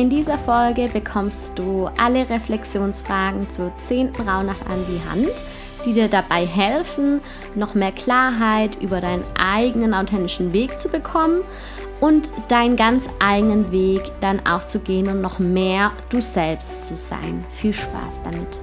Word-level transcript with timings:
In 0.00 0.08
dieser 0.08 0.38
Folge 0.38 0.88
bekommst 0.90 1.58
du 1.58 1.90
alle 1.98 2.26
Reflexionsfragen 2.30 3.50
zur 3.50 3.70
10. 3.86 4.12
Rauhnacht 4.26 4.66
an 4.66 4.82
die 4.88 5.10
Hand, 5.10 5.44
die 5.84 5.92
dir 5.92 6.08
dabei 6.08 6.46
helfen, 6.46 7.20
noch 7.54 7.74
mehr 7.74 7.92
Klarheit 7.92 8.80
über 8.80 9.02
deinen 9.02 9.26
eigenen 9.38 9.92
authentischen 9.92 10.54
Weg 10.54 10.80
zu 10.80 10.88
bekommen 10.88 11.42
und 12.00 12.30
deinen 12.48 12.76
ganz 12.76 13.10
eigenen 13.22 13.72
Weg 13.72 14.00
dann 14.22 14.46
auch 14.46 14.64
zu 14.64 14.78
gehen 14.78 15.06
und 15.06 15.20
noch 15.20 15.38
mehr 15.38 15.92
du 16.08 16.22
selbst 16.22 16.86
zu 16.86 16.96
sein. 16.96 17.44
Viel 17.56 17.74
Spaß 17.74 18.14
damit. 18.24 18.58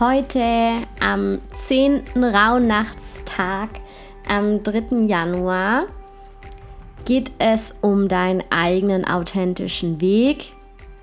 Heute 0.00 0.86
am 0.98 1.42
10. 1.66 2.04
Rauhnachtstag 2.16 3.81
am 4.28 4.62
3. 4.62 5.04
Januar 5.06 5.86
geht 7.04 7.32
es 7.38 7.74
um 7.80 8.08
deinen 8.08 8.42
eigenen 8.50 9.04
authentischen 9.04 10.00
Weg, 10.00 10.52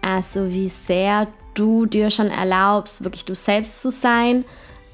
also 0.01 0.49
wie 0.51 0.69
sehr 0.69 1.27
du 1.53 1.85
dir 1.85 2.09
schon 2.09 2.29
erlaubst, 2.29 3.03
wirklich 3.03 3.25
du 3.25 3.35
selbst 3.35 3.81
zu 3.81 3.91
sein 3.91 4.45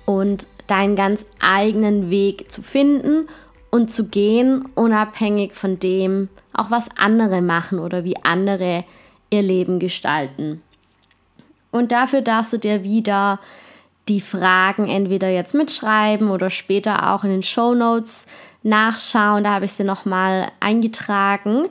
und 0.06 0.48
deinen 0.68 0.96
ganz 0.96 1.26
eigenen 1.40 2.10
Weg 2.10 2.52
zu 2.52 2.62
finden 2.62 3.28
und 3.70 3.92
zu 3.92 4.08
gehen, 4.08 4.68
unabhängig 4.74 5.54
von 5.54 5.80
dem, 5.80 6.30
auch 6.54 6.72
was 6.72 6.90
andere 6.98 7.42
machen 7.42 7.80
oder 7.80 8.04
wie 8.04 8.16
andere 8.24 8.84
ihr 9.30 9.42
Leben 9.42 9.80
gestalten. 9.80 10.62
Und 11.72 11.92
dafür 11.92 12.22
darfst 12.22 12.54
du 12.54 12.58
dir 12.58 12.84
wieder 12.84 13.40
die 14.08 14.22
Fragen 14.22 14.88
entweder 14.88 15.30
jetzt 15.30 15.54
mitschreiben 15.54 16.30
oder 16.30 16.50
später 16.50 17.12
auch 17.12 17.24
in 17.24 17.32
den 17.32 17.44
Show 17.44 17.74
Notes 17.74 18.28
nachschauen. 18.64 19.44
Da 19.44 19.54
habe 19.54 19.66
ich 19.66 19.74
sie 19.74 19.84
nochmal 19.84 20.52
eingetragen. 20.60 21.70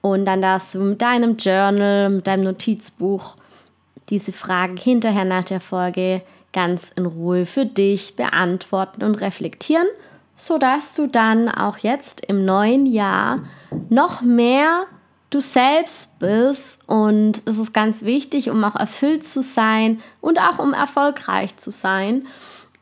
Und 0.00 0.24
dann 0.24 0.40
darfst 0.40 0.74
du 0.74 0.80
mit 0.80 1.02
deinem 1.02 1.36
Journal, 1.36 2.10
mit 2.10 2.26
deinem 2.26 2.44
Notizbuch 2.44 3.36
diese 4.08 4.32
Fragen 4.32 4.76
hinterher 4.76 5.24
nach 5.24 5.44
der 5.44 5.60
Folge 5.60 6.22
ganz 6.52 6.92
in 6.94 7.06
Ruhe 7.06 7.44
für 7.44 7.66
dich 7.66 8.16
beantworten 8.16 9.02
und 9.02 9.16
reflektieren, 9.16 9.86
sodass 10.36 10.94
du 10.94 11.06
dann 11.06 11.48
auch 11.48 11.78
jetzt 11.78 12.24
im 12.24 12.44
neuen 12.44 12.86
Jahr 12.86 13.40
noch 13.88 14.22
mehr 14.22 14.86
du 15.30 15.40
selbst 15.40 16.18
bist 16.18 16.78
und 16.86 17.42
es 17.46 17.58
ist 17.58 17.72
ganz 17.72 18.04
wichtig, 18.04 18.50
um 18.50 18.62
auch 18.64 18.76
erfüllt 18.76 19.26
zu 19.26 19.42
sein 19.42 20.00
und 20.20 20.40
auch 20.40 20.58
um 20.58 20.72
erfolgreich 20.72 21.56
zu 21.56 21.70
sein, 21.70 22.26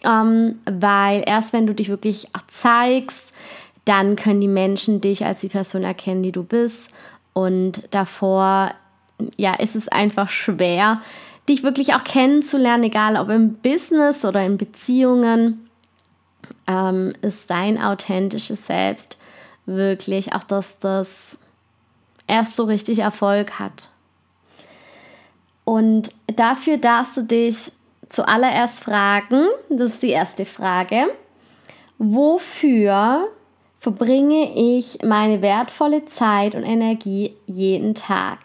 ähm, 0.03 0.59
weil 0.67 1.23
erst 1.27 1.53
wenn 1.53 1.67
du 1.67 1.75
dich 1.75 1.89
wirklich 1.89 2.28
zeigst, 2.48 3.33
dann 3.84 4.17
können 4.17 4.41
die 4.41 4.48
Menschen 4.48 5.01
dich 5.01 5.25
als 5.25 5.41
die 5.41 5.48
Person 5.48 5.83
erkennen, 5.84 6.23
die 6.23 6.33
du 6.33 6.42
bist. 6.42 6.91
Und 7.33 7.89
davor 7.91 8.73
ja, 9.36 9.55
ist 9.55 9.77
es 9.77 9.89
einfach 9.89 10.30
schwer, 10.30 11.02
dich 11.48 11.63
wirklich 11.63 11.95
auch 11.95 12.05
kennenzulernen, 12.05 12.85
egal 12.85 13.17
ob 13.17 13.29
im 13.29 13.55
Business 13.55 14.24
oder 14.24 14.45
in 14.45 14.57
Beziehungen, 14.57 15.68
ähm, 16.67 17.13
ist 17.23 17.51
dein 17.51 17.83
authentisches 17.83 18.67
Selbst 18.67 19.18
wirklich 19.67 20.33
auch 20.35 20.45
das, 20.45 20.79
das 20.79 21.39
erst 22.27 22.57
so 22.57 22.64
richtig 22.64 22.98
Erfolg 22.98 23.58
hat. 23.58 23.90
Und 25.64 26.12
dafür 26.27 26.77
darfst 26.77 27.17
du 27.17 27.23
dich 27.23 27.73
zuallererst 28.08 28.85
fragen, 28.85 29.46
das 29.70 29.95
ist 29.95 30.02
die 30.02 30.11
erste 30.11 30.45
Frage, 30.45 31.07
wofür 31.98 33.29
verbringe 33.80 34.55
ich 34.55 34.98
meine 35.02 35.42
wertvolle 35.42 36.05
Zeit 36.07 36.55
und 36.55 36.64
Energie 36.64 37.36
jeden 37.46 37.95
Tag? 37.95 38.39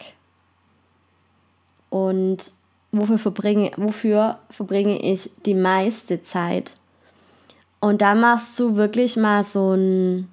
Und 1.90 2.52
wofür 2.92 3.18
verbringe, 3.18 3.72
wofür 3.78 4.40
verbringe 4.50 5.02
ich 5.02 5.30
die 5.46 5.56
meiste 5.56 6.22
Zeit? 6.22 6.78
Und 7.80 8.02
da 8.02 8.16
machst 8.16 8.60
du 8.60 8.76
wirklich 8.76 9.16
mal 9.16 9.44
so 9.44 9.74
ein, 9.74 10.30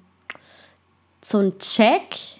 so 1.21 1.39
ein 1.39 1.57
Check 1.59 2.36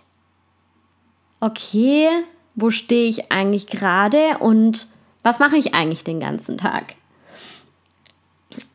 okay, 1.39 2.09
wo 2.55 2.69
stehe 2.69 3.07
ich 3.07 3.31
eigentlich 3.31 3.67
gerade 3.67 4.37
und 4.39 4.87
was 5.23 5.39
mache 5.39 5.57
ich 5.57 5.73
eigentlich 5.73 6.03
den 6.03 6.19
ganzen 6.19 6.57
Tag? 6.57 6.95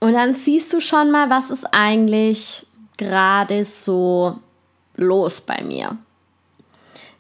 Und 0.01 0.13
dann 0.13 0.35
siehst 0.35 0.73
du 0.73 0.81
schon 0.81 1.11
mal, 1.11 1.31
was 1.31 1.51
ist 1.51 1.67
eigentlich 1.73 2.67
gerade 2.97 3.65
so 3.65 4.39
los 4.97 5.41
bei 5.41 5.63
mir. 5.63 5.97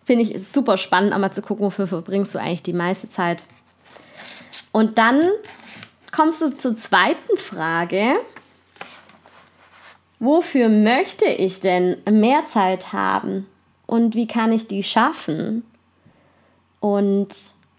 Finde 0.04 0.24
ich 0.24 0.48
super 0.48 0.76
spannend, 0.76 1.12
einmal 1.12 1.32
zu 1.32 1.42
gucken, 1.42 1.64
wofür 1.64 1.86
verbringst 1.86 2.34
du 2.34 2.38
eigentlich 2.38 2.62
die 2.62 2.72
meiste 2.72 3.08
Zeit. 3.08 3.46
Und 4.70 4.98
dann 4.98 5.22
kommst 6.10 6.42
du 6.42 6.56
zur 6.56 6.76
zweiten 6.76 7.36
Frage. 7.36 8.14
Wofür 10.18 10.68
möchte 10.68 11.26
ich 11.26 11.60
denn 11.60 11.96
mehr 12.08 12.46
Zeit 12.46 12.92
haben? 12.92 13.46
Und 13.92 14.14
wie 14.14 14.26
kann 14.26 14.54
ich 14.54 14.68
die 14.68 14.82
schaffen? 14.82 15.64
Und 16.80 17.28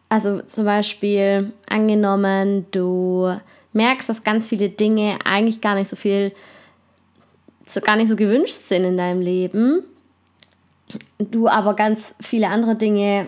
also 0.09 0.43
zum 0.43 0.63
Beispiel 0.63 1.51
angenommen, 1.67 2.67
du 2.69 3.35
merkst, 3.71 4.09
dass 4.09 4.23
ganz 4.23 4.47
viele 4.47 4.69
Dinge 4.69 5.17
eigentlich 5.25 5.59
gar 5.59 5.73
nicht 5.73 5.87
so 5.87 5.95
viel, 5.95 6.31
so 7.65 7.81
gar 7.81 7.95
nicht 7.95 8.09
so 8.09 8.15
gewünscht 8.15 8.53
sind 8.53 8.83
in 8.83 8.95
deinem 8.95 9.21
Leben, 9.21 9.81
du 11.17 11.47
aber 11.47 11.73
ganz 11.73 12.13
viele 12.21 12.47
andere 12.49 12.75
Dinge 12.75 13.27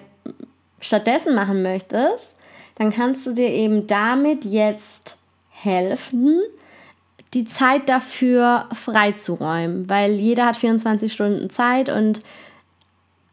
stattdessen 0.80 1.34
machen 1.34 1.64
möchtest, 1.64 2.38
dann 2.76 2.92
kannst 2.92 3.26
du 3.26 3.34
dir 3.34 3.50
eben 3.50 3.88
damit 3.88 4.46
jetzt 4.46 5.18
helfen, 5.50 6.40
die 7.34 7.46
Zeit 7.46 7.90
dafür 7.90 8.70
freizuräumen, 8.74 9.90
weil 9.90 10.20
jeder 10.20 10.46
hat 10.46 10.58
24 10.58 11.12
Stunden 11.12 11.50
Zeit 11.50 11.90
und 11.90 12.22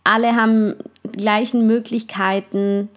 alle 0.04 0.36
haben 0.36 0.74
gleichen 1.12 1.66
Möglichkeiten, 1.66 2.88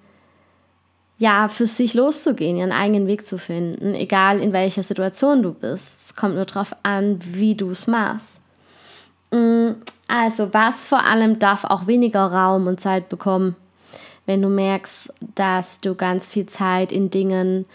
ja, 1.17 1.47
für 1.47 1.67
sich 1.67 1.93
loszugehen, 1.93 2.57
ihren 2.57 2.71
eigenen 2.71 3.07
Weg 3.07 3.25
zu 3.25 3.37
finden, 3.37 3.95
egal 3.95 4.39
in 4.39 4.51
welcher 4.51 4.83
Situation 4.83 5.43
du 5.43 5.53
bist. 5.53 5.87
Es 6.01 6.15
kommt 6.15 6.35
nur 6.35 6.45
darauf 6.45 6.75
an, 6.83 7.19
wie 7.23 7.55
du 7.55 7.69
es 7.69 7.87
machst. 7.87 8.27
Mm, 9.31 9.71
also, 10.07 10.53
was 10.53 10.87
vor 10.87 11.03
allem 11.03 11.39
darf 11.39 11.63
auch 11.63 11.87
weniger 11.87 12.25
Raum 12.25 12.67
und 12.67 12.81
Zeit 12.81 13.09
bekommen, 13.09 13.55
wenn 14.25 14.41
du 14.41 14.49
merkst, 14.49 15.13
dass 15.35 15.79
du 15.79 15.95
ganz 15.95 16.27
viel 16.27 16.47
Zeit 16.47 16.91
in 16.91 17.09
Dingen 17.09 17.65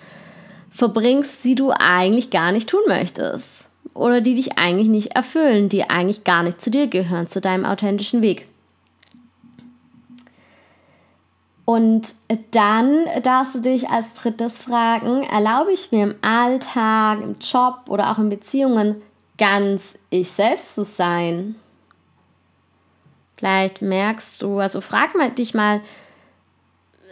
verbringst, 0.71 1.45
die 1.45 1.55
du 1.55 1.71
eigentlich 1.71 2.31
gar 2.31 2.53
nicht 2.53 2.69
tun 2.69 2.83
möchtest 2.87 3.69
oder 3.95 4.21
die 4.21 4.35
dich 4.35 4.59
eigentlich 4.59 4.89
nicht 4.89 5.17
erfüllen, 5.17 5.69
die 5.69 5.89
eigentlich 5.89 6.25
gar 6.25 6.43
nicht 6.43 6.63
zu 6.63 6.71
dir 6.71 6.87
gehören, 6.87 7.29
zu 7.29 7.41
deinem 7.41 7.65
authentischen 7.65 8.23
Weg. 8.23 8.47
Und 11.71 12.17
dann 12.51 13.05
darfst 13.23 13.55
du 13.55 13.61
dich 13.61 13.89
als 13.89 14.13
drittes 14.15 14.59
fragen, 14.59 15.23
erlaube 15.23 15.71
ich 15.71 15.93
mir 15.93 16.03
im 16.03 16.15
Alltag, 16.21 17.21
im 17.23 17.37
Job 17.39 17.83
oder 17.87 18.11
auch 18.11 18.19
in 18.19 18.29
Beziehungen 18.29 19.01
ganz 19.39 19.95
ich 20.11 20.33
selbst 20.33 20.75
zu 20.75 20.83
sein? 20.83 21.55
Vielleicht 23.37 23.83
merkst 23.83 24.43
du, 24.43 24.59
also 24.59 24.81
frag 24.81 25.15
mal 25.15 25.31
dich 25.31 25.55
mal, 25.55 25.81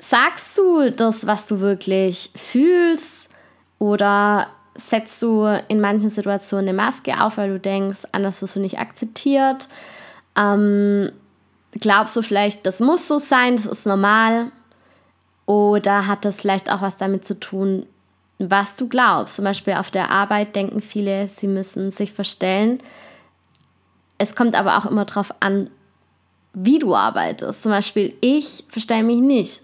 sagst 0.00 0.58
du 0.58 0.90
das, 0.90 1.25
was 1.25 1.46
du 1.46 1.61
wirklich 1.61 2.31
fühlst 2.34 3.31
oder 3.78 4.49
setzt 4.75 5.22
du 5.22 5.44
in 5.69 5.81
manchen 5.81 6.11
Situationen 6.11 6.70
eine 6.70 6.76
Maske 6.76 7.22
auf, 7.22 7.37
weil 7.37 7.50
du 7.50 7.61
denkst, 7.61 8.08
anders 8.11 8.43
wirst 8.43 8.56
du 8.56 8.61
nicht 8.61 8.81
akzeptiert? 8.81 9.69
Ähm, 10.37 11.12
glaubst 11.73 12.17
du 12.17 12.23
vielleicht, 12.23 12.67
das 12.67 12.81
muss 12.81 13.09
so 13.09 13.19
sein, 13.19 13.56
das 13.56 13.67
ist 13.67 13.87
normal? 13.87 14.50
Oder 15.47 16.06
hat 16.06 16.25
das 16.25 16.37
vielleicht 16.37 16.70
auch 16.70 16.82
was 16.82 16.97
damit 16.97 17.26
zu 17.26 17.38
tun, 17.38 17.87
was 18.38 18.76
du 18.76 18.88
glaubst? 18.88 19.37
Zum 19.37 19.44
Beispiel 19.44 19.75
auf 19.75 19.91
der 19.91 20.11
Arbeit 20.11 20.55
denken 20.55 20.82
viele, 20.82 21.29
sie 21.29 21.49
müssen 21.49 21.91
sich 21.91 22.12
verstellen. 22.12 22.81
es 24.19 24.35
kommt 24.35 24.56
aber 24.56 24.76
auch 24.79 24.87
immer 24.87 25.05
darauf 25.05 25.32
an, 25.41 25.70
wie 26.53 26.79
du 26.79 26.94
arbeitest. 26.94 27.62
Zum 27.62 27.71
Beispiel, 27.71 28.14
ich 28.21 28.64
verstehe 28.69 29.05
mich 29.05 29.21
nicht. 29.21 29.62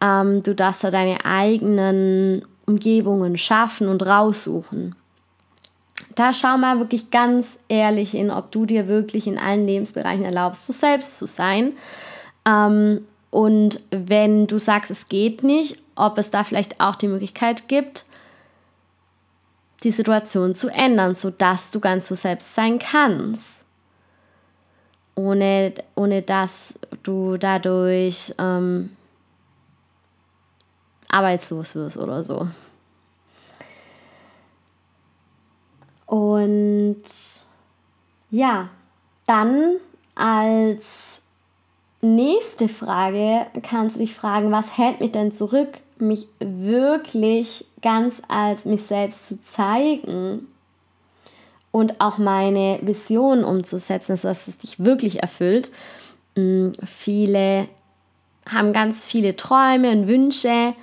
Ähm, 0.00 0.42
du 0.42 0.54
darfst 0.54 0.82
da 0.82 0.90
deine 0.90 1.24
eigenen 1.24 2.44
Umgebungen 2.66 3.36
schaffen 3.36 3.88
und 3.88 4.04
raussuchen. 4.04 4.96
Da 6.14 6.32
schau 6.32 6.58
mal 6.58 6.78
wirklich 6.78 7.10
ganz 7.10 7.58
ehrlich 7.68 8.10
hin, 8.10 8.30
ob 8.30 8.50
du 8.50 8.66
dir 8.66 8.88
wirklich 8.88 9.26
in 9.26 9.38
allen 9.38 9.66
Lebensbereichen 9.66 10.24
erlaubst, 10.24 10.68
du 10.68 10.72
selbst 10.72 11.18
zu 11.18 11.26
sein. 11.26 11.74
Ähm, 12.44 13.06
und 13.30 13.80
wenn 13.90 14.46
du 14.46 14.58
sagst, 14.58 14.90
es 14.90 15.08
geht 15.08 15.42
nicht, 15.42 15.78
ob 15.94 16.18
es 16.18 16.30
da 16.30 16.42
vielleicht 16.44 16.80
auch 16.80 16.96
die 16.96 17.08
Möglichkeit 17.08 17.68
gibt, 17.68 18.04
die 19.82 19.90
Situation 19.90 20.54
zu 20.54 20.68
ändern, 20.68 21.14
sodass 21.14 21.70
du 21.70 21.80
ganz 21.80 22.08
du 22.08 22.14
selbst 22.14 22.54
sein 22.54 22.78
kannst. 22.78 23.60
Ohne, 25.14 25.74
ohne 25.94 26.22
dass 26.22 26.74
du 27.02 27.36
dadurch 27.36 28.34
ähm, 28.38 28.90
arbeitslos 31.08 31.74
wirst 31.74 31.96
oder 31.96 32.22
so. 32.22 32.48
Und 36.10 37.04
ja, 38.32 38.68
dann 39.26 39.76
als 40.16 41.20
nächste 42.00 42.66
Frage 42.66 43.46
kannst 43.62 43.94
du 43.94 44.00
dich 44.00 44.12
fragen, 44.12 44.50
was 44.50 44.76
hält 44.76 44.98
mich 44.98 45.12
denn 45.12 45.32
zurück, 45.32 45.68
mich 46.00 46.26
wirklich 46.40 47.64
ganz 47.80 48.22
als 48.26 48.64
mich 48.64 48.82
selbst 48.82 49.28
zu 49.28 49.40
zeigen 49.44 50.48
und 51.70 52.00
auch 52.00 52.18
meine 52.18 52.80
Vision 52.82 53.44
umzusetzen, 53.44 54.18
dass 54.20 54.48
es 54.48 54.58
dich 54.58 54.84
wirklich 54.84 55.22
erfüllt. 55.22 55.70
Mm, 56.34 56.70
viele 56.84 57.68
haben 58.48 58.72
ganz 58.72 59.04
viele 59.04 59.36
Träume 59.36 59.92
und 59.92 60.08
Wünsche 60.08 60.74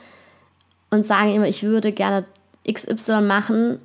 und 0.89 1.05
sagen 1.05 1.35
immer, 1.35 1.49
ich 1.49 1.63
würde 1.63 1.91
gerne 1.91 2.23
XY 2.65 3.19
machen. 3.23 3.81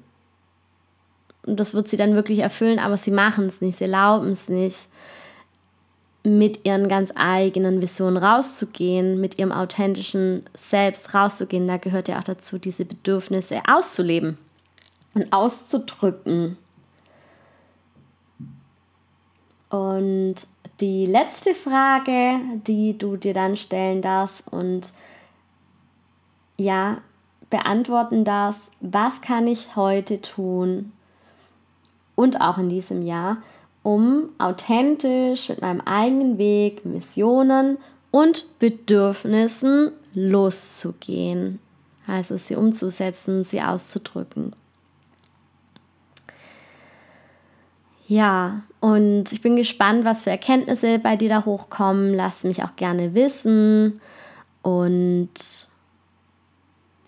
Und 1.46 1.58
das 1.58 1.74
wird 1.74 1.88
sie 1.88 1.96
dann 1.96 2.14
wirklich 2.14 2.38
erfüllen, 2.38 2.78
aber 2.78 2.96
sie 2.96 3.10
machen 3.10 3.48
es 3.48 3.60
nicht, 3.60 3.78
sie 3.78 3.84
erlauben 3.84 4.30
es 4.30 4.48
nicht 4.48 4.88
mit 6.24 6.64
ihren 6.64 6.88
ganz 6.88 7.12
eigenen 7.16 7.82
Visionen 7.82 8.16
rauszugehen, 8.16 9.20
mit 9.20 9.38
ihrem 9.38 9.50
authentischen 9.50 10.44
Selbst 10.54 11.14
rauszugehen. 11.14 11.66
Da 11.66 11.78
gehört 11.78 12.06
ja 12.06 12.18
auch 12.18 12.24
dazu, 12.24 12.58
diese 12.58 12.84
Bedürfnisse 12.84 13.60
auszuleben 13.66 14.38
und 15.14 15.32
auszudrücken. 15.32 16.56
Und 19.68 20.36
die 20.80 21.06
letzte 21.06 21.54
Frage, 21.54 22.40
die 22.68 22.96
du 22.96 23.16
dir 23.16 23.34
dann 23.34 23.56
stellen 23.56 24.00
darfst 24.00 24.44
und 24.48 24.92
ja, 26.56 26.98
beantworten 27.50 28.24
darfst, 28.24 28.70
was 28.80 29.20
kann 29.22 29.48
ich 29.48 29.74
heute 29.74 30.20
tun 30.20 30.92
und 32.22 32.40
auch 32.40 32.56
in 32.56 32.68
diesem 32.68 33.02
Jahr, 33.02 33.38
um 33.82 34.28
authentisch 34.38 35.48
mit 35.48 35.60
meinem 35.60 35.80
eigenen 35.80 36.38
Weg, 36.38 36.84
Missionen 36.86 37.78
und 38.12 38.60
Bedürfnissen 38.60 39.90
loszugehen. 40.14 41.58
Also 42.06 42.36
sie 42.36 42.54
umzusetzen, 42.54 43.42
sie 43.42 43.60
auszudrücken. 43.60 44.54
Ja, 48.06 48.62
und 48.78 49.32
ich 49.32 49.42
bin 49.42 49.56
gespannt, 49.56 50.04
was 50.04 50.22
für 50.22 50.30
Erkenntnisse 50.30 51.00
bei 51.00 51.16
dir 51.16 51.28
da 51.28 51.44
hochkommen. 51.44 52.14
Lass 52.14 52.44
mich 52.44 52.62
auch 52.62 52.76
gerne 52.76 53.14
wissen. 53.14 54.00
Und 54.62 55.32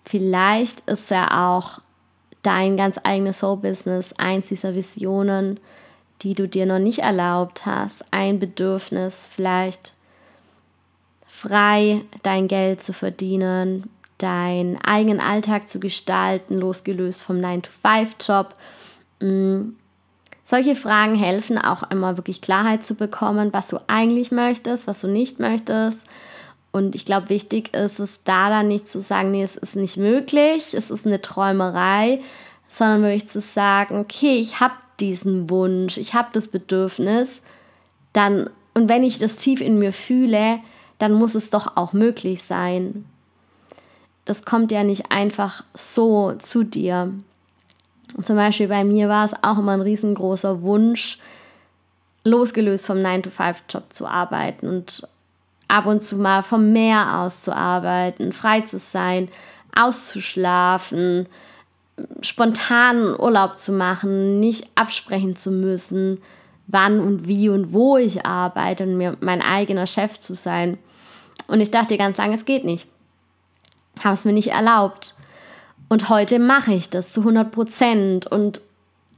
vielleicht 0.03 0.81
ist 0.89 1.09
ja 1.09 1.55
auch 1.55 1.79
dein 2.45 2.77
ganz 2.77 2.99
eigenes 3.03 3.39
Soul-Business 3.39 4.13
eins 4.17 4.47
dieser 4.47 4.75
Visionen, 4.75 5.59
die 6.21 6.35
du 6.35 6.47
dir 6.47 6.65
noch 6.65 6.79
nicht 6.79 6.99
erlaubt 6.99 7.65
hast, 7.65 8.05
ein 8.11 8.39
Bedürfnis 8.39 9.29
vielleicht 9.33 9.93
frei 11.27 12.01
dein 12.23 12.47
Geld 12.47 12.83
zu 12.83 12.93
verdienen, 12.93 13.89
deinen 14.17 14.77
eigenen 14.81 15.19
Alltag 15.19 15.67
zu 15.69 15.79
gestalten, 15.79 16.57
losgelöst 16.57 17.23
vom 17.23 17.37
9-to-5-Job. 17.37 18.55
Mm. 19.19 19.73
Solche 20.47 20.75
Fragen 20.75 21.15
helfen 21.15 21.57
auch 21.57 21.89
immer 21.89 22.17
wirklich 22.17 22.39
Klarheit 22.39 22.85
zu 22.85 22.93
bekommen, 22.93 23.51
was 23.51 23.67
du 23.67 23.79
eigentlich 23.87 24.31
möchtest, 24.31 24.85
was 24.85 25.01
du 25.01 25.07
nicht 25.07 25.39
möchtest. 25.39 26.05
Und 26.75 26.93
ich 26.93 27.05
glaube, 27.05 27.29
wichtig 27.29 27.73
ist 27.73 27.99
es 27.99 28.25
da 28.25 28.49
dann 28.49 28.67
nicht 28.67 28.89
zu 28.89 28.99
sagen, 28.99 29.31
nee, 29.31 29.41
es 29.41 29.55
ist 29.55 29.77
nicht 29.77 29.95
möglich, 29.95 30.73
es 30.73 30.91
ist 30.91 31.05
eine 31.05 31.21
Träumerei, 31.21 32.19
sondern 32.67 33.03
wirklich 33.03 33.29
zu 33.29 33.39
sagen, 33.39 33.97
okay, 33.97 34.35
ich 34.35 34.59
habe 34.59 34.73
diesen 34.99 35.49
Wunsch, 35.49 35.97
ich 35.97 36.13
habe 36.13 36.27
das 36.33 36.49
Bedürfnis, 36.49 37.41
dann, 38.11 38.49
und 38.73 38.89
wenn 38.89 39.05
ich 39.05 39.19
das 39.19 39.37
tief 39.37 39.61
in 39.61 39.79
mir 39.79 39.93
fühle, 39.93 40.59
dann 40.97 41.13
muss 41.13 41.33
es 41.33 41.49
doch 41.49 41.77
auch 41.77 41.93
möglich 41.93 42.43
sein. 42.43 43.05
Das 44.25 44.43
kommt 44.43 44.69
ja 44.73 44.83
nicht 44.83 45.13
einfach 45.13 45.63
so 45.73 46.33
zu 46.33 46.65
dir. 46.65 47.13
Und 48.17 48.25
zum 48.25 48.35
Beispiel 48.35 48.67
bei 48.67 48.83
mir 48.83 49.07
war 49.07 49.23
es 49.23 49.33
auch 49.43 49.59
immer 49.59 49.71
ein 49.71 49.81
riesengroßer 49.81 50.61
Wunsch, 50.61 51.19
losgelöst 52.25 52.85
vom 52.85 52.97
9-to-5-Job 52.97 53.93
zu 53.93 54.07
arbeiten 54.07 54.67
und 54.67 55.07
ab 55.67 55.85
und 55.85 56.03
zu 56.03 56.17
mal 56.17 56.43
vom 56.43 56.71
Meer 56.73 57.19
aus 57.19 57.41
zu 57.41 57.55
arbeiten, 57.55 58.33
frei 58.33 58.61
zu 58.61 58.77
sein, 58.77 59.29
auszuschlafen, 59.75 61.27
spontan 62.21 63.17
Urlaub 63.19 63.57
zu 63.57 63.71
machen, 63.71 64.39
nicht 64.39 64.67
absprechen 64.75 65.35
zu 65.35 65.51
müssen, 65.51 66.21
wann 66.67 66.99
und 66.99 67.27
wie 67.27 67.49
und 67.49 67.73
wo 67.73 67.97
ich 67.97 68.25
arbeite 68.25 68.83
und 68.83 68.97
mir 68.97 69.17
mein 69.19 69.41
eigener 69.41 69.87
Chef 69.87 70.19
zu 70.19 70.35
sein. 70.35 70.77
Und 71.47 71.61
ich 71.61 71.71
dachte 71.71 71.97
ganz 71.97 72.17
lange, 72.17 72.33
es 72.33 72.45
geht 72.45 72.65
nicht. 72.65 72.87
Habe 74.03 74.13
es 74.13 74.25
mir 74.25 74.33
nicht 74.33 74.51
erlaubt. 74.51 75.15
Und 75.89 76.09
heute 76.09 76.39
mache 76.39 76.73
ich 76.73 76.89
das 76.89 77.13
zu 77.13 77.21
100 77.21 77.51
Prozent. 77.51 78.27
Und 78.27 78.61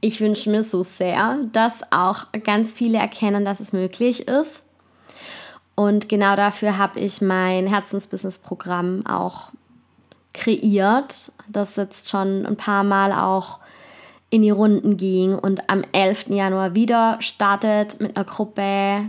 ich 0.00 0.20
wünsche 0.20 0.50
mir 0.50 0.62
so 0.62 0.82
sehr, 0.82 1.38
dass 1.52 1.80
auch 1.90 2.26
ganz 2.44 2.74
viele 2.74 2.98
erkennen, 2.98 3.44
dass 3.44 3.60
es 3.60 3.72
möglich 3.72 4.28
ist. 4.28 4.62
Und 5.78 6.08
genau 6.08 6.34
dafür 6.34 6.76
habe 6.76 6.98
ich 6.98 7.20
mein 7.20 7.68
Herzensbusiness-Programm 7.68 9.06
auch 9.06 9.50
kreiert, 10.34 11.30
das 11.48 11.76
jetzt 11.76 12.08
schon 12.08 12.44
ein 12.46 12.56
paar 12.56 12.82
Mal 12.82 13.12
auch 13.12 13.60
in 14.28 14.42
die 14.42 14.50
Runden 14.50 14.96
ging 14.96 15.36
und 15.36 15.70
am 15.70 15.84
11. 15.92 16.30
Januar 16.30 16.74
wieder 16.74 17.18
startet 17.20 18.00
mit 18.00 18.16
einer 18.16 18.24
Gruppe 18.24 19.08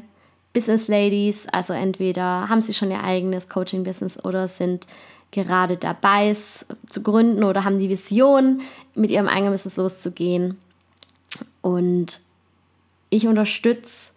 Business 0.54 0.88
Ladies. 0.88 1.48
Also 1.52 1.74
entweder 1.74 2.48
haben 2.50 2.62
sie 2.62 2.76
schon 2.76 2.92
ihr 2.92 3.04
eigenes 3.04 3.50
Coaching-Business 3.50 4.24
oder 4.24 4.48
sind 4.48 4.86
gerade 5.32 5.76
dabei, 5.76 6.30
es 6.30 6.68
zu 6.88 7.02
gründen 7.02 7.44
oder 7.44 7.64
haben 7.64 7.80
die 7.80 7.90
Vision, 7.90 8.62
mit 8.94 9.10
ihrem 9.10 9.28
eigenen 9.28 9.54
Business 9.54 9.78
loszugehen. 9.78 10.60
Und 11.64 12.22
ich 13.10 13.28
unterstütze 13.28 14.12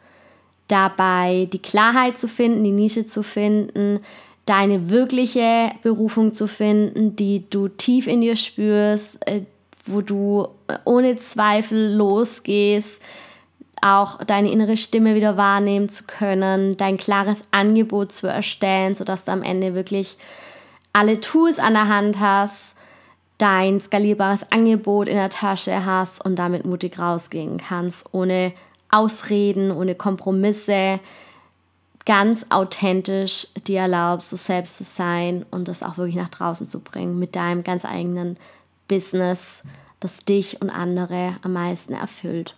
dabei, 0.73 1.49
die 1.53 1.61
Klarheit 1.61 2.19
zu 2.19 2.27
finden, 2.27 2.65
die 2.65 2.73
Nische 2.73 3.07
zu 3.07 3.23
finden, 3.23 4.01
deine 4.47 4.91
wirkliche 4.91 5.71
Berufung 5.83 6.35
zu 6.35 6.49
finden, 6.49 7.15
die 7.15 7.49
du 7.49 7.69
tief 7.69 8.07
in 8.07 8.23
dir 8.23 8.37
spürst, 8.37 9.25
äh, 9.27 9.43
wo 9.85 10.01
du 10.01 10.49
ohne 10.85 11.17
Zweifel 11.17 11.95
losgehst, 11.95 13.03
auch 13.83 14.23
deine 14.25 14.51
innere 14.51 14.77
Stimme 14.77 15.15
wieder 15.15 15.37
wahrnehmen 15.37 15.89
zu 15.89 16.05
können, 16.05 16.77
dein 16.77 16.97
klares 16.97 17.43
Angebot 17.51 18.13
zu 18.13 18.29
erstellen, 18.29 18.95
sodass 18.95 19.25
du 19.25 19.33
am 19.33 19.43
Ende 19.43 19.75
wirklich 19.75 20.17
alle 20.93 21.21
Tools 21.21 21.59
an 21.59 21.75
der 21.75 21.89
Hand 21.89 22.21
hast, 22.21 22.77
dein 23.39 23.81
skalierbares 23.81 24.53
Angebot 24.53 25.09
in 25.09 25.17
der 25.17 25.31
Tasche 25.31 25.85
hast 25.85 26.25
und 26.25 26.37
damit 26.37 26.65
mutig 26.65 26.99
rausgehen 26.99 27.59
kannst, 27.59 28.15
ohne 28.15 28.53
Ausreden, 28.93 29.73
ohne 29.73 29.97
Kompromisse, 29.97 31.01
ganz 32.05 32.47
authentisch 32.51 33.49
dir 33.67 33.81
erlaubst, 33.81 34.33
du 34.33 34.37
selbst 34.37 34.79
zu 34.79 34.85
sein 34.85 35.45
und 35.51 35.67
das 35.69 35.83
auch 35.83 35.97
wirklich 35.97 36.17
nach 36.17 36.29
draußen 36.29 36.67
zu 36.67 36.81
bringen 36.81 37.19
mit 37.19 37.35
deinem 37.35 37.65
ganz 37.65 37.85
eigenen 37.85 38.37
Business, 38.89 39.63
das 40.01 40.19
dich 40.19 40.61
und 40.61 40.71
andere 40.71 41.37
am 41.43 41.55
meisten 41.55 41.95
erfüllt. 41.95 42.57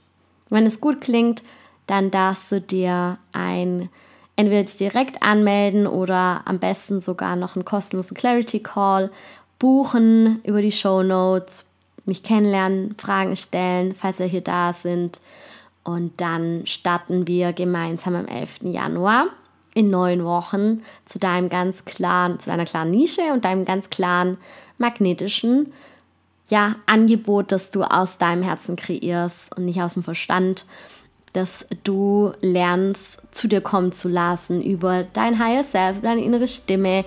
Wenn 0.51 0.67
es 0.67 0.81
gut 0.81 1.01
klingt, 1.01 1.43
dann 1.87 2.11
darfst 2.11 2.51
du 2.51 2.61
dir 2.61 3.19
ein 3.33 3.91
entweder 4.37 4.65
direkt 4.65 5.23
anmelden 5.23 5.87
oder 5.87 6.43
am 6.45 6.59
besten 6.59 7.01
sogar 7.01 7.37
noch 7.37 7.55
einen 7.55 7.65
kostenlosen 7.65 8.17
Clarity 8.17 8.61
Call 8.61 9.11
buchen 9.59 10.41
über 10.45 10.61
die 10.61 10.73
Show 10.73 11.03
Notes, 11.03 11.67
mich 12.05 12.23
kennenlernen, 12.23 12.97
Fragen 12.99 13.37
stellen, 13.37 13.95
falls 13.95 14.19
welche 14.19 14.43
da 14.43 14.73
sind 14.73 15.21
Und 15.85 16.21
dann 16.21 16.67
starten 16.67 17.29
wir 17.29 17.53
gemeinsam 17.53 18.17
am 18.17 18.27
11. 18.27 18.63
Januar 18.63 19.27
in 19.75 19.91
neun 19.91 20.25
Wochen 20.25 20.83
zu 21.05 21.19
deinem 21.19 21.49
ganz 21.49 21.85
klaren, 21.85 22.39
zu 22.39 22.49
deiner 22.49 22.65
klaren 22.65 22.91
Nische 22.91 23.33
und 23.33 23.45
deinem 23.45 23.65
ganz 23.65 23.91
klaren 23.91 24.39
magnetischen 24.79 25.73
ja, 26.49 26.77
Angebot, 26.87 27.53
das 27.53 27.71
du 27.71 27.83
aus 27.83 28.19
deinem 28.19 28.43
Herzen 28.43 28.77
kreierst 28.77 29.57
und 29.57 29.65
nicht 29.65 29.81
aus 29.81 29.95
dem 29.95 30.03
Verstand, 30.03 30.65
dass 31.33 31.67
du 31.83 32.33
lernst, 32.41 33.23
zu 33.33 33.49
dir 33.49 33.61
kommen 33.61 33.93
zu 33.93 34.09
lassen 34.09 34.63
über 34.63 35.03
dein 35.03 35.39
Higher 35.39 35.65
Self, 35.65 36.01
deine 36.01 36.23
innere 36.23 36.47
Stimme, 36.47 37.05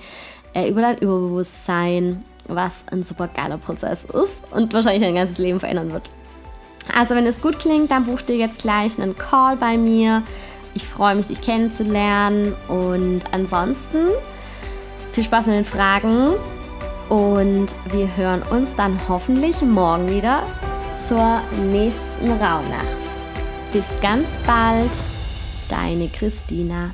äh, 0.54 0.70
über 0.70 0.82
dein 0.82 0.98
Überbewusstsein, 0.98 2.26
was 2.48 2.84
ein 2.92 3.04
super 3.04 3.28
geiler 3.28 3.58
Prozess 3.58 4.04
ist 4.04 4.42
und 4.52 4.74
wahrscheinlich 4.74 5.04
dein 5.04 5.16
ganzes 5.16 5.38
Leben 5.38 5.60
verändern 5.60 5.92
wird. 5.94 6.10
Also 6.96 7.16
wenn 7.16 7.26
es 7.26 7.42
gut 7.42 7.60
klingt, 7.60 7.92
dann 7.92 8.06
buch 8.06 8.22
dir 8.22 8.38
jetzt 8.38 8.60
gleich 8.60 9.00
einen 9.00 9.16
Call 9.16 9.58
bei 9.58 9.78
mir. 9.78 10.24
Ich 10.74 10.88
freue 10.88 11.16
mich, 11.16 11.28
dich 11.28 11.42
kennenzulernen 11.42 12.56
und 12.68 13.22
ansonsten 13.32 14.10
viel 15.14 15.24
Spaß 15.24 15.48
mit 15.48 15.56
den 15.56 15.66
Fragen 15.66 16.36
und 17.10 17.74
wir 17.92 18.16
hören 18.16 18.44
uns 18.44 18.76
dann 18.76 19.00
hoffentlich 19.08 19.62
morgen 19.62 20.10
wieder 20.10 20.44
zur 21.08 21.42
nächsten 21.72 22.32
Rauhnacht. 22.32 23.16
Bis 23.74 23.86
ganz 24.02 24.28
bald, 24.46 24.92
deine 25.70 26.10
Christina. 26.10 26.92